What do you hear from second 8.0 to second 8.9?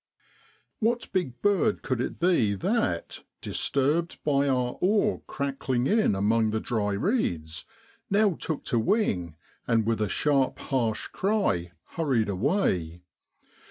now took to